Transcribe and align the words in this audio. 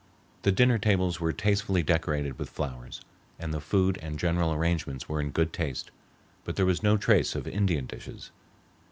The 0.41 0.51
dinner 0.51 0.79
tables 0.79 1.19
were 1.19 1.31
tastefully 1.31 1.83
decorated 1.83 2.39
with 2.39 2.49
flowers, 2.49 3.01
and 3.37 3.53
the 3.53 3.61
food 3.61 3.99
and 4.01 4.17
general 4.17 4.51
arrangements 4.51 5.07
were 5.07 5.21
in 5.21 5.29
good 5.29 5.53
taste, 5.53 5.91
but 6.43 6.55
there 6.55 6.65
was 6.65 6.81
no 6.81 6.97
trace 6.97 7.35
of 7.35 7.47
Indian 7.47 7.85
dishes. 7.85 8.31